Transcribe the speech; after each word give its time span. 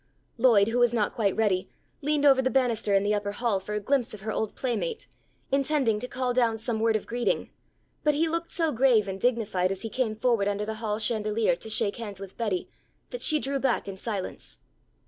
Lloyd 0.39 0.69
who 0.69 0.79
was 0.79 0.95
not 0.95 1.13
quite 1.13 1.35
ready, 1.35 1.69
leaned 2.01 2.25
over 2.25 2.41
the 2.41 2.49
banister 2.49 2.95
in 2.95 3.03
the 3.03 3.13
upper 3.13 3.33
hall 3.33 3.59
for 3.59 3.75
a 3.75 3.79
glimpse 3.79 4.15
of 4.15 4.21
her 4.21 4.31
old 4.31 4.55
playmate, 4.55 5.05
intending 5.51 5.99
to 5.99 6.07
call 6.07 6.33
down 6.33 6.57
some 6.57 6.79
word 6.79 6.95
of 6.95 7.05
greeting; 7.05 7.51
but 8.03 8.15
he 8.15 8.27
looked 8.27 8.49
so 8.49 8.71
grave 8.71 9.07
and 9.07 9.21
dignified 9.21 9.71
as 9.71 9.83
he 9.83 9.89
came 9.91 10.15
forward 10.15 10.47
under 10.47 10.65
the 10.65 10.73
hall 10.81 10.97
chandelier 10.97 11.55
to 11.55 11.69
shake 11.69 11.97
hands 11.97 12.19
with 12.19 12.35
Betty, 12.35 12.67
that 13.11 13.21
she 13.21 13.37
drew 13.39 13.59
back 13.59 13.87
in 13.87 13.95
silence. 13.95 14.57